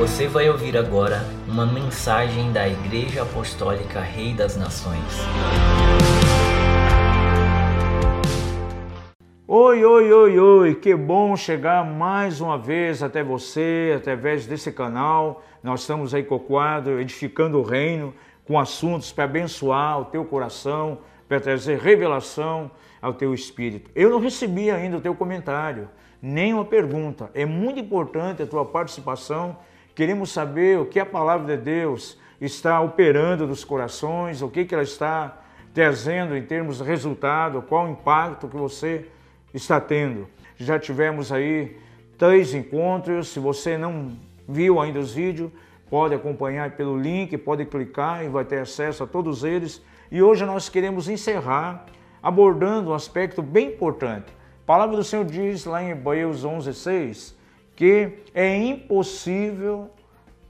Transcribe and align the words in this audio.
Você 0.00 0.26
vai 0.26 0.48
ouvir 0.48 0.78
agora 0.78 1.26
uma 1.46 1.66
mensagem 1.66 2.50
da 2.54 2.66
Igreja 2.66 3.20
Apostólica 3.20 4.00
Rei 4.00 4.32
das 4.32 4.56
Nações. 4.56 5.04
Oi, 9.46 9.84
oi, 9.84 10.10
oi, 10.10 10.38
oi, 10.38 10.74
que 10.74 10.96
bom 10.96 11.36
chegar 11.36 11.84
mais 11.84 12.40
uma 12.40 12.56
vez 12.56 13.02
até 13.02 13.22
você, 13.22 13.92
através 13.94 14.46
desse 14.46 14.72
canal. 14.72 15.42
Nós 15.62 15.82
estamos 15.82 16.14
aí 16.14 16.24
com 16.24 16.36
o 16.36 16.40
quadro 16.40 16.98
Edificando 16.98 17.58
o 17.58 17.62
Reino, 17.62 18.14
com 18.46 18.58
assuntos 18.58 19.12
para 19.12 19.24
abençoar 19.24 20.00
o 20.00 20.06
teu 20.06 20.24
coração, 20.24 21.00
para 21.28 21.38
trazer 21.40 21.78
revelação 21.78 22.70
ao 23.02 23.12
teu 23.12 23.34
espírito. 23.34 23.90
Eu 23.94 24.08
não 24.08 24.18
recebi 24.18 24.70
ainda 24.70 24.96
o 24.96 25.00
teu 25.02 25.14
comentário, 25.14 25.90
nem 26.22 26.54
uma 26.54 26.64
pergunta. 26.64 27.30
É 27.34 27.44
muito 27.44 27.78
importante 27.78 28.42
a 28.42 28.46
tua 28.46 28.64
participação 28.64 29.58
Queremos 29.94 30.30
saber 30.30 30.78
o 30.78 30.86
que 30.86 31.00
a 31.00 31.06
palavra 31.06 31.56
de 31.56 31.62
Deus 31.62 32.18
está 32.40 32.80
operando 32.80 33.46
nos 33.46 33.64
corações, 33.64 34.40
o 34.40 34.48
que, 34.48 34.64
que 34.64 34.74
ela 34.74 34.82
está 34.82 35.38
trazendo 35.74 36.36
em 36.36 36.42
termos 36.42 36.78
de 36.78 36.84
resultado, 36.84 37.62
qual 37.62 37.86
o 37.86 37.90
impacto 37.90 38.48
que 38.48 38.56
você 38.56 39.06
está 39.52 39.80
tendo. 39.80 40.28
Já 40.56 40.78
tivemos 40.78 41.32
aí 41.32 41.78
três 42.16 42.54
encontros, 42.54 43.28
se 43.28 43.38
você 43.38 43.76
não 43.76 44.16
viu 44.48 44.80
ainda 44.80 44.98
os 44.98 45.14
vídeos, 45.14 45.50
pode 45.88 46.14
acompanhar 46.14 46.72
pelo 46.72 46.98
link, 46.98 47.36
pode 47.38 47.64
clicar 47.64 48.24
e 48.24 48.28
vai 48.28 48.44
ter 48.44 48.60
acesso 48.60 49.04
a 49.04 49.06
todos 49.06 49.44
eles. 49.44 49.82
E 50.10 50.22
hoje 50.22 50.44
nós 50.44 50.68
queremos 50.68 51.08
encerrar 51.08 51.86
abordando 52.22 52.90
um 52.90 52.94
aspecto 52.94 53.42
bem 53.42 53.68
importante. 53.68 54.26
A 54.62 54.66
palavra 54.66 54.96
do 54.96 55.04
Senhor 55.04 55.24
diz 55.24 55.64
lá 55.64 55.82
em 55.82 55.90
Hebreus 55.90 56.44
11:6 56.44 57.34
que 57.80 58.12
é 58.34 58.54
impossível 58.54 59.90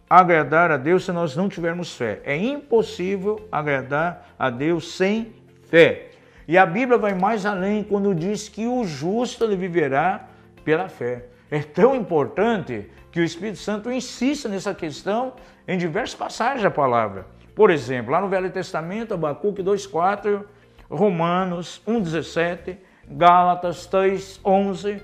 agradar 0.09 0.73
a 0.73 0.77
Deus 0.77 1.05
se 1.05 1.13
nós 1.13 1.37
não 1.37 1.49
tivermos 1.49 1.95
fé. 1.95 2.21
É 2.25 2.37
impossível 2.37 3.47
agradar 3.53 4.35
a 4.37 4.51
Deus 4.51 4.97
sem 4.97 5.33
fé. 5.69 6.09
E 6.49 6.59
a 6.59 6.67
Bíblia 6.67 6.99
vai 6.99 7.15
mais 7.15 7.47
além 7.47 7.85
quando 7.85 8.13
diz 8.17 8.49
que 8.49 8.67
o 8.67 8.83
justo 8.83 9.45
ele 9.45 9.55
viverá 9.55 10.27
pela 10.65 10.89
fé. 10.89 11.27
É 11.49 11.61
tão 11.61 11.95
importante 11.95 12.91
que 13.13 13.21
o 13.21 13.25
Espírito 13.25 13.59
Santo 13.59 13.93
insista 13.93 14.49
nessa 14.49 14.75
questão 14.75 15.35
em 15.69 15.79
diversas 15.79 16.17
passagens 16.17 16.65
da 16.65 16.71
palavra. 16.71 17.27
Por 17.55 17.71
exemplo, 17.71 18.11
lá 18.11 18.21
no 18.21 18.29
Velho 18.29 18.51
Testamento, 18.51 19.15
Abacuque 19.15 19.63
2,4, 19.63 20.43
Romanos 20.91 21.81
1,17, 21.87 22.77
Gálatas 23.09 23.89
3,11, 23.89 25.01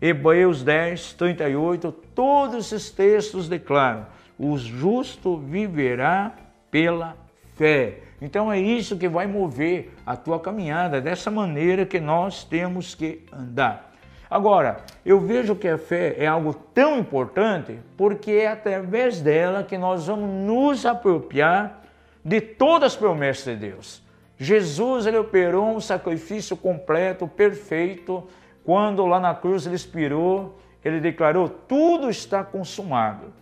Hebreus 0.00 0.62
10, 0.62 1.12
38, 1.14 1.92
todos 2.14 2.72
esses 2.72 2.90
textos 2.90 3.48
declaram: 3.48 4.06
o 4.38 4.56
justo 4.56 5.36
viverá 5.36 6.32
pela 6.70 7.16
fé. 7.54 7.98
Então 8.22 8.50
é 8.50 8.58
isso 8.58 8.96
que 8.96 9.08
vai 9.08 9.26
mover 9.26 9.92
a 10.06 10.16
tua 10.16 10.40
caminhada, 10.40 11.00
dessa 11.00 11.30
maneira 11.30 11.84
que 11.84 12.00
nós 12.00 12.44
temos 12.44 12.94
que 12.94 13.24
andar. 13.32 13.90
Agora, 14.30 14.78
eu 15.04 15.20
vejo 15.20 15.56
que 15.56 15.66
a 15.66 15.76
fé 15.76 16.14
é 16.16 16.26
algo 16.26 16.54
tão 16.54 16.98
importante 16.98 17.78
porque 17.96 18.30
é 18.30 18.46
através 18.46 19.20
dela 19.20 19.64
que 19.64 19.76
nós 19.76 20.06
vamos 20.06 20.30
nos 20.30 20.86
apropriar 20.86 21.82
de 22.24 22.40
todas 22.40 22.92
as 22.92 22.96
promessas 22.96 23.44
de 23.44 23.56
Deus. 23.56 24.02
Jesus 24.38 25.04
ele 25.04 25.18
operou 25.18 25.74
um 25.74 25.80
sacrifício 25.80 26.56
completo, 26.56 27.26
perfeito, 27.26 28.26
quando 28.64 29.06
lá 29.06 29.18
na 29.18 29.34
cruz 29.34 29.66
ele 29.66 29.76
expirou, 29.76 30.58
ele 30.84 31.00
declarou: 31.00 31.48
tudo 31.48 32.10
está 32.10 32.44
consumado. 32.44 33.32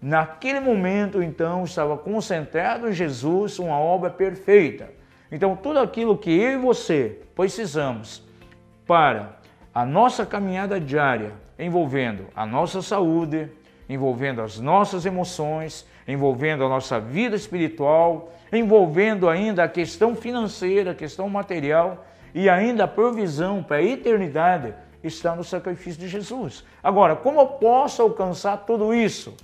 Naquele 0.00 0.60
momento, 0.60 1.22
então, 1.22 1.64
estava 1.64 1.96
concentrado 1.96 2.88
em 2.88 2.92
Jesus 2.92 3.58
uma 3.58 3.78
obra 3.78 4.10
perfeita. 4.10 4.90
Então, 5.32 5.56
tudo 5.56 5.78
aquilo 5.78 6.18
que 6.18 6.30
eu 6.30 6.52
e 6.52 6.56
você 6.58 7.20
precisamos 7.34 8.22
para 8.86 9.38
a 9.74 9.86
nossa 9.86 10.26
caminhada 10.26 10.78
diária, 10.78 11.32
envolvendo 11.58 12.26
a 12.36 12.44
nossa 12.44 12.82
saúde, 12.82 13.50
envolvendo 13.88 14.42
as 14.42 14.60
nossas 14.60 15.06
emoções, 15.06 15.86
envolvendo 16.06 16.64
a 16.64 16.68
nossa 16.68 17.00
vida 17.00 17.34
espiritual, 17.34 18.32
envolvendo 18.52 19.28
ainda 19.28 19.64
a 19.64 19.68
questão 19.68 20.14
financeira, 20.14 20.90
a 20.90 20.94
questão 20.94 21.28
material, 21.28 22.04
e 22.34 22.50
ainda 22.50 22.84
a 22.84 22.88
provisão 22.88 23.62
para 23.62 23.76
a 23.76 23.82
eternidade 23.82 24.74
está 25.02 25.36
no 25.36 25.44
sacrifício 25.44 26.00
de 26.00 26.08
Jesus. 26.08 26.64
Agora, 26.82 27.14
como 27.14 27.40
eu 27.40 27.46
posso 27.46 28.02
alcançar 28.02 28.56
tudo 28.66 28.92
isso? 28.92 29.34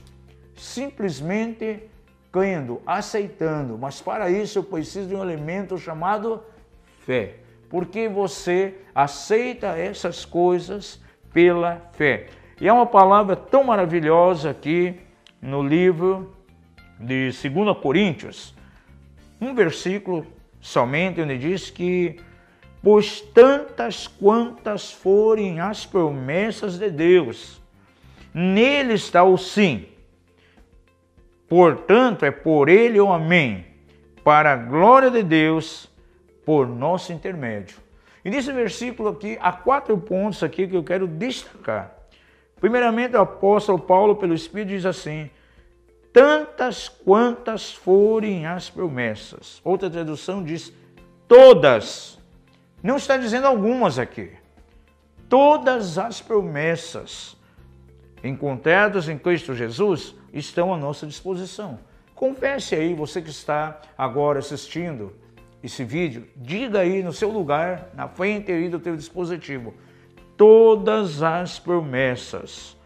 Simplesmente 0.57 1.89
crendo, 2.33 2.83
aceitando, 2.85 3.79
mas 3.79 4.01
para 4.01 4.29
isso 4.31 4.59
eu 4.59 4.65
preciso 4.65 5.09
de 5.09 5.15
um 5.15 5.23
elemento 5.23 5.79
chamado 5.79 6.43
fé, 7.05 7.37
porque 7.69 8.09
você 8.09 8.75
aceita 8.95 9.69
essas 9.79 10.25
coisas 10.25 11.01
pela 11.33 11.81
fé. 11.93 12.27
E 12.61 12.69
é 12.69 12.73
uma 12.73 12.87
palavra 12.87 13.37
tão 13.37 13.65
maravilhosa 13.65 14.51
aqui 14.51 15.01
no 15.41 15.63
livro 15.63 16.35
de 16.99 17.31
2 17.31 17.79
Coríntios, 17.81 18.55
um 19.41 19.55
versículo 19.55 20.27
somente 20.61 21.21
onde 21.21 21.39
diz 21.39 21.71
que 21.71 22.21
pois 22.83 23.21
tantas 23.21 24.07
quantas 24.07 24.93
forem 24.93 25.61
as 25.61 25.85
promessas 25.85 26.79
de 26.79 26.91
Deus, 26.91 27.61
nele 28.33 28.95
está 28.95 29.23
o 29.23 29.37
sim. 29.37 29.87
Portanto, 31.49 32.25
é 32.25 32.31
por 32.31 32.69
ele 32.69 33.01
o 33.01 33.13
amém, 33.13 33.67
para 34.23 34.53
a 34.53 34.57
glória 34.57 35.11
de 35.11 35.23
Deus, 35.23 35.91
por 36.45 36.67
nosso 36.67 37.13
intermédio. 37.13 37.79
E 38.25 38.31
nesse 38.31 38.53
versículo 38.53 39.09
aqui, 39.09 39.37
há 39.41 39.53
quatro 39.53 39.97
pontos 39.99 40.43
aqui 40.43 40.69
que 40.69 40.77
eu 40.77 40.85
quero 40.85 41.07
destacar. 41.07 41.97
Primeiramente, 42.61 43.17
o 43.17 43.21
apóstolo 43.21 43.79
Paulo, 43.79 44.17
pelo 44.17 44.35
Espírito, 44.35 44.69
diz 44.69 44.85
assim: 44.85 45.31
tantas 46.13 46.89
quantas 46.89 47.73
forem 47.73 48.47
as 48.47 48.69
promessas. 48.69 49.61
Outra 49.65 49.89
tradução 49.89 50.45
diz: 50.45 50.73
todas 51.27 52.20
não 52.83 52.97
está 52.97 53.17
dizendo 53.17 53.47
algumas 53.47 53.99
aqui. 53.99 54.31
Todas 55.29 55.99
as 55.99 56.21
promessas 56.21 57.37
encontradas 58.23 59.09
em 59.09 59.17
Cristo 59.17 59.55
Jesus 59.55 60.15
estão 60.33 60.73
à 60.73 60.77
nossa 60.77 61.07
disposição. 61.07 61.79
Confesse 62.15 62.75
aí, 62.75 62.95
você 62.95 63.23
que 63.23 63.31
está 63.31 63.81
agora 63.97 64.41
assistindo 64.41 65.13
esse 65.63 65.85
vídeo, 65.85 66.27
diga 66.37 66.81
aí 66.81 67.03
no 67.03 67.13
seu 67.13 67.31
lugar, 67.31 67.91
na 67.95 68.09
frente 68.09 68.51
aí 68.51 68.69
do 68.69 68.79
teu 68.79 68.97
dispositivo, 68.97 69.75
todas 70.37 71.23
as 71.23 71.59
promessas 71.59 72.77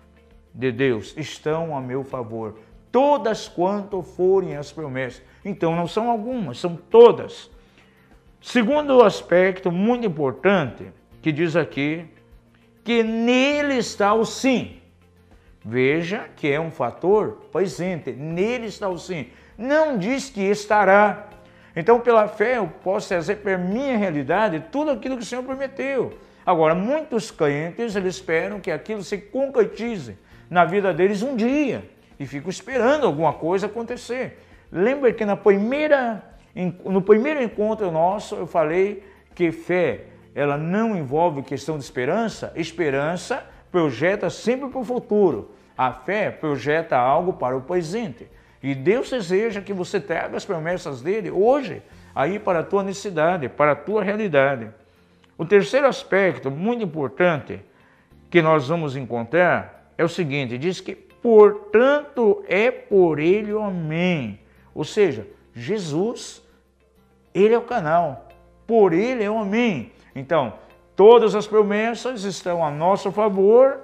de 0.52 0.70
Deus 0.70 1.14
estão 1.16 1.76
a 1.76 1.80
meu 1.80 2.04
favor. 2.04 2.58
Todas 2.92 3.48
quanto 3.48 4.02
forem 4.02 4.56
as 4.56 4.70
promessas. 4.70 5.22
Então 5.44 5.74
não 5.74 5.86
são 5.86 6.08
algumas, 6.08 6.58
são 6.58 6.76
todas. 6.76 7.50
Segundo 8.44 9.02
aspecto 9.02 9.72
muito 9.72 10.06
importante, 10.06 10.92
que 11.22 11.32
diz 11.32 11.56
aqui, 11.56 12.04
que 12.84 13.02
nele 13.02 13.78
está 13.78 14.12
o 14.12 14.26
sim. 14.26 14.82
Veja 15.64 16.28
que 16.36 16.52
é 16.52 16.60
um 16.60 16.70
fator 16.70 17.46
presente, 17.50 18.12
nele 18.12 18.66
está 18.66 18.86
o 18.86 18.98
sim. 18.98 19.28
Não 19.56 19.96
diz 19.96 20.28
que 20.28 20.42
estará. 20.42 21.30
Então, 21.74 22.00
pela 22.00 22.28
fé, 22.28 22.58
eu 22.58 22.66
posso 22.66 23.08
trazer 23.08 23.36
para 23.36 23.56
minha 23.56 23.96
realidade 23.96 24.62
tudo 24.70 24.90
aquilo 24.90 25.16
que 25.16 25.22
o 25.22 25.26
Senhor 25.26 25.42
prometeu. 25.42 26.12
Agora, 26.44 26.74
muitos 26.74 27.30
crentes, 27.30 27.96
eles 27.96 28.16
esperam 28.16 28.60
que 28.60 28.70
aquilo 28.70 29.02
se 29.02 29.16
concretize 29.16 30.18
na 30.50 30.66
vida 30.66 30.92
deles 30.92 31.22
um 31.22 31.34
dia 31.34 31.82
e 32.20 32.26
ficam 32.26 32.50
esperando 32.50 33.06
alguma 33.06 33.32
coisa 33.32 33.66
acontecer. 33.66 34.38
Lembra 34.70 35.14
que 35.14 35.24
na 35.24 35.34
primeira 35.34 36.33
no 36.84 37.02
primeiro 37.02 37.42
encontro 37.42 37.90
nosso, 37.90 38.36
eu 38.36 38.46
falei 38.46 39.02
que 39.34 39.50
fé, 39.50 40.04
ela 40.34 40.56
não 40.56 40.96
envolve 40.96 41.42
questão 41.42 41.76
de 41.76 41.84
esperança. 41.84 42.52
Esperança 42.54 43.44
projeta 43.70 44.30
sempre 44.30 44.68
para 44.68 44.80
o 44.80 44.84
futuro. 44.84 45.50
A 45.76 45.92
fé 45.92 46.30
projeta 46.30 46.96
algo 46.96 47.32
para 47.32 47.56
o 47.56 47.62
presente. 47.62 48.28
E 48.62 48.74
Deus 48.74 49.10
deseja 49.10 49.60
que 49.60 49.72
você 49.72 50.00
traga 50.00 50.36
as 50.36 50.44
promessas 50.44 51.02
dele 51.02 51.30
hoje, 51.30 51.82
aí 52.14 52.38
para 52.38 52.60
a 52.60 52.62
tua 52.62 52.82
necessidade, 52.82 53.48
para 53.48 53.72
a 53.72 53.76
tua 53.76 54.02
realidade. 54.02 54.70
O 55.36 55.44
terceiro 55.44 55.88
aspecto 55.88 56.50
muito 56.50 56.84
importante 56.84 57.60
que 58.30 58.40
nós 58.40 58.68
vamos 58.68 58.96
encontrar 58.96 59.92
é 59.98 60.04
o 60.04 60.08
seguinte: 60.08 60.56
diz 60.56 60.80
que, 60.80 60.94
portanto, 60.94 62.44
é 62.48 62.70
por 62.70 63.18
ele 63.18 63.52
o 63.52 63.60
amém. 63.60 64.38
Ou 64.72 64.84
seja, 64.84 65.26
Jesus 65.52 66.43
ele 67.34 67.52
é 67.52 67.58
o 67.58 67.62
canal, 67.62 68.28
por 68.66 68.92
Ele 68.92 69.24
é 69.24 69.30
o 69.30 69.38
amém. 69.38 69.92
Então, 70.14 70.54
todas 70.94 71.34
as 71.34 71.46
promessas 71.46 72.22
estão 72.22 72.64
a 72.64 72.70
nosso 72.70 73.10
favor. 73.10 73.80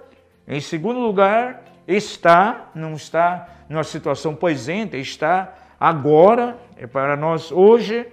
Em 0.47 0.61
segundo 0.61 1.01
lugar, 1.01 1.65
está, 1.87 2.71
não 2.75 2.93
está 2.93 3.49
numa 3.69 3.85
situação 3.85 4.35
presente, 4.35 4.97
está 4.97 5.53
agora, 5.79 6.57
é 6.77 6.87
para 6.87 7.17
nós 7.17 7.51
hoje. 7.51 8.07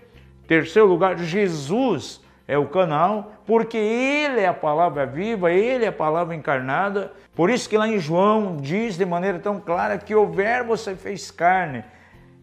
Terceiro 0.47 0.87
lugar, 0.87 1.17
Jesus 1.17 2.21
é 2.47 2.57
o 2.57 2.67
canal, 2.67 3.33
porque 3.45 3.77
Ele 3.77 4.41
é 4.41 4.47
a 4.47 4.53
palavra 4.53 5.05
viva, 5.05 5.51
Ele 5.51 5.85
é 5.85 5.89
a 5.89 5.93
palavra 5.93 6.33
encarnada. 6.33 7.13
Por 7.35 7.49
isso 7.49 7.69
que 7.69 7.77
lá 7.77 7.87
em 7.87 7.99
João 7.99 8.57
diz 8.57 8.97
de 8.97 9.05
maneira 9.05 9.37
tão 9.37 9.59
clara 9.59 9.97
que 9.97 10.15
o 10.15 10.27
Verbo 10.27 10.75
se 10.75 10.95
fez 10.95 11.29
carne 11.29 11.83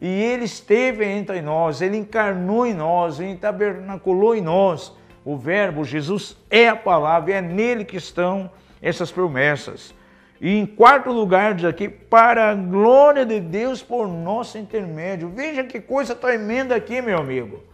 e 0.07 0.23
Ele 0.23 0.45
esteve 0.45 1.03
entre 1.03 1.41
nós, 1.41 1.81
Ele 1.81 1.97
encarnou 1.97 2.67
em 2.67 2.75
nós, 2.75 3.19
Ele 3.19 3.37
tabernaculou 3.37 4.37
em 4.37 4.43
nós. 4.43 4.93
O 5.25 5.35
Verbo, 5.35 5.83
Jesus, 5.83 6.37
é 6.51 6.69
a 6.69 6.77
palavra, 6.77 7.33
é 7.33 7.41
nele 7.41 7.87
que 7.87 7.97
estão 7.97 8.51
essas 8.83 9.11
promessas. 9.11 9.95
E 10.39 10.59
em 10.59 10.67
quarto 10.67 11.11
lugar, 11.11 11.55
diz 11.55 11.65
aqui, 11.65 11.89
para 11.89 12.51
a 12.51 12.55
glória 12.55 13.25
de 13.25 13.41
Deus 13.41 13.83
por 13.83 14.07
nosso 14.07 14.59
intermédio. 14.59 15.31
Veja 15.31 15.65
que 15.65 15.81
coisa 15.81 16.15
tremenda 16.15 16.77
aqui, 16.77 17.01
meu 17.01 17.17
amigo. 17.17 17.65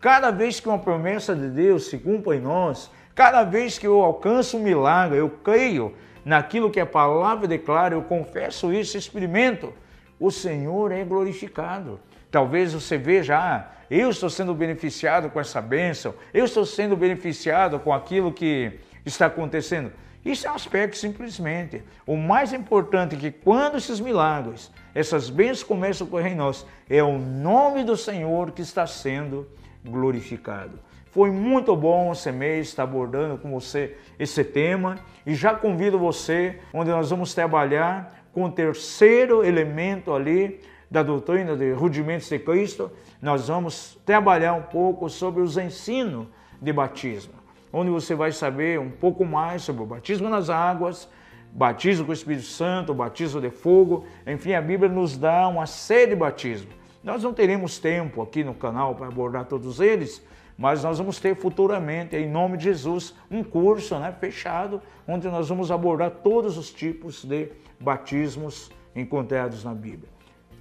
Cada 0.00 0.30
vez 0.30 0.60
que 0.60 0.68
uma 0.68 0.78
promessa 0.78 1.34
de 1.34 1.48
Deus 1.48 1.86
se 1.90 1.98
cumpre 1.98 2.36
em 2.36 2.40
nós, 2.40 2.88
cada 3.16 3.42
vez 3.42 3.80
que 3.80 3.86
eu 3.88 4.00
alcanço 4.00 4.58
um 4.58 4.62
milagre, 4.62 5.18
eu 5.18 5.28
creio 5.42 5.92
naquilo 6.24 6.70
que 6.70 6.78
a 6.78 6.86
palavra 6.86 7.48
declara, 7.48 7.96
eu 7.96 8.02
confesso 8.02 8.72
isso, 8.72 8.96
experimento, 8.96 9.74
o 10.20 10.30
Senhor 10.30 10.92
é 10.92 11.02
glorificado. 11.02 11.98
Talvez 12.30 12.74
você 12.74 12.98
veja, 12.98 13.38
ah, 13.38 13.72
eu 13.90 14.10
estou 14.10 14.28
sendo 14.30 14.54
beneficiado 14.54 15.30
com 15.30 15.40
essa 15.40 15.60
bênção, 15.60 16.14
eu 16.32 16.44
estou 16.44 16.64
sendo 16.64 16.96
beneficiado 16.96 17.80
com 17.80 17.92
aquilo 17.92 18.32
que 18.32 18.78
está 19.04 19.26
acontecendo. 19.26 19.90
Isso 20.24 20.46
é 20.46 20.52
um 20.52 20.54
aspecto 20.54 20.98
simplesmente. 20.98 21.82
O 22.06 22.16
mais 22.16 22.52
importante 22.52 23.16
é 23.16 23.18
que 23.18 23.30
quando 23.30 23.78
esses 23.78 23.98
milagres, 23.98 24.70
essas 24.94 25.30
bênçãos 25.30 25.62
começam 25.62 26.06
a 26.06 26.08
ocorrer 26.08 26.32
em 26.32 26.36
nós, 26.36 26.66
é 26.88 27.02
o 27.02 27.18
nome 27.18 27.82
do 27.82 27.96
Senhor 27.96 28.50
que 28.52 28.60
está 28.60 28.86
sendo 28.86 29.48
glorificado. 29.82 30.78
Foi 31.10 31.30
muito 31.30 31.74
bom 31.74 32.12
esse 32.12 32.30
mês 32.30 32.68
estar 32.68 32.84
abordando 32.84 33.38
com 33.38 33.50
você 33.50 33.96
esse 34.18 34.44
tema 34.44 34.96
e 35.26 35.34
já 35.34 35.54
convido 35.54 35.98
você, 35.98 36.60
onde 36.72 36.90
nós 36.90 37.10
vamos 37.10 37.34
trabalhar 37.34 38.19
com 38.32 38.44
o 38.44 38.50
terceiro 38.50 39.44
elemento 39.44 40.12
ali 40.12 40.60
da 40.90 41.02
doutrina 41.02 41.56
de 41.56 41.72
rudimentos 41.72 42.28
de 42.28 42.38
Cristo, 42.38 42.90
nós 43.22 43.48
vamos 43.48 43.98
trabalhar 44.04 44.54
um 44.54 44.62
pouco 44.62 45.08
sobre 45.08 45.42
os 45.42 45.56
ensinos 45.56 46.26
de 46.60 46.72
batismo, 46.72 47.34
onde 47.72 47.90
você 47.90 48.14
vai 48.14 48.32
saber 48.32 48.78
um 48.80 48.90
pouco 48.90 49.24
mais 49.24 49.62
sobre 49.62 49.82
o 49.82 49.86
batismo 49.86 50.28
nas 50.28 50.50
águas, 50.50 51.08
batismo 51.52 52.04
com 52.04 52.10
o 52.10 52.14
Espírito 52.14 52.46
Santo, 52.46 52.94
batismo 52.94 53.40
de 53.40 53.50
fogo, 53.50 54.04
enfim, 54.26 54.54
a 54.54 54.60
Bíblia 54.60 54.90
nos 54.90 55.16
dá 55.16 55.46
uma 55.48 55.66
série 55.66 56.10
de 56.10 56.16
batismos. 56.16 56.74
Nós 57.02 57.22
não 57.22 57.32
teremos 57.32 57.78
tempo 57.78 58.20
aqui 58.20 58.44
no 58.44 58.54
canal 58.54 58.94
para 58.94 59.06
abordar 59.06 59.46
todos 59.46 59.80
eles, 59.80 60.24
mas 60.60 60.84
nós 60.84 60.98
vamos 60.98 61.18
ter 61.18 61.34
futuramente, 61.34 62.14
em 62.14 62.28
nome 62.28 62.58
de 62.58 62.64
Jesus, 62.64 63.14
um 63.30 63.42
curso 63.42 63.98
né, 63.98 64.14
fechado, 64.20 64.82
onde 65.08 65.26
nós 65.26 65.48
vamos 65.48 65.70
abordar 65.70 66.10
todos 66.22 66.58
os 66.58 66.70
tipos 66.70 67.24
de 67.24 67.48
batismos 67.80 68.70
encontrados 68.94 69.64
na 69.64 69.72
Bíblia. 69.72 70.10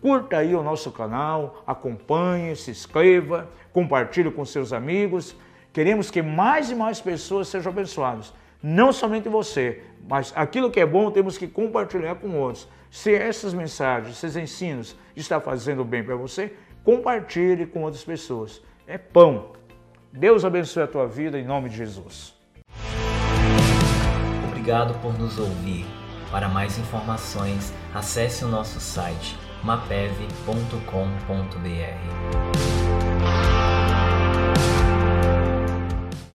Curta 0.01 0.37
aí 0.37 0.55
o 0.55 0.63
nosso 0.63 0.89
canal, 0.89 1.61
acompanhe, 1.67 2.55
se 2.55 2.71
inscreva, 2.71 3.49
compartilhe 3.73 4.31
com 4.31 4.45
seus 4.45 4.71
amigos. 4.71 5.35
Queremos 5.73 6.09
que 6.09 6.21
mais 6.21 6.71
e 6.71 6.75
mais 6.75 7.01
pessoas 7.01 7.49
sejam 7.49 7.69
abençoadas. 7.69 8.33
Não 8.63 8.93
somente 8.93 9.27
você, 9.27 9.83
mas 10.07 10.31
aquilo 10.33 10.71
que 10.71 10.79
é 10.79 10.85
bom 10.85 11.11
temos 11.11 11.37
que 11.37 11.45
compartilhar 11.45 12.15
com 12.15 12.39
outros. 12.39 12.69
Se 12.89 13.13
essas 13.13 13.53
mensagens, 13.53 14.15
esses 14.15 14.37
ensinos 14.37 14.95
estão 15.13 15.41
fazendo 15.41 15.83
bem 15.83 16.05
para 16.05 16.15
você, 16.15 16.53
compartilhe 16.85 17.65
com 17.65 17.83
outras 17.83 18.05
pessoas. 18.05 18.61
É 18.87 18.97
pão. 18.97 19.58
Deus 20.11 20.43
abençoe 20.43 20.83
a 20.83 20.87
tua 20.87 21.07
vida 21.07 21.39
em 21.39 21.45
nome 21.45 21.69
de 21.69 21.77
Jesus. 21.77 22.33
Obrigado 24.47 24.99
por 25.01 25.17
nos 25.17 25.37
ouvir. 25.37 25.85
Para 26.31 26.47
mais 26.47 26.77
informações, 26.77 27.73
acesse 27.93 28.45
o 28.45 28.47
nosso 28.47 28.79
site 28.79 29.35
mapev.com.br. 29.63 30.69